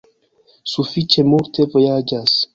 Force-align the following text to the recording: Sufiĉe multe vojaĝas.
Sufiĉe 0.71 1.27
multe 1.35 1.69
vojaĝas. 1.77 2.37